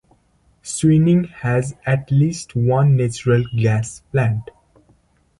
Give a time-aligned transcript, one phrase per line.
[0.63, 4.49] Suining has at least one natural gas plant.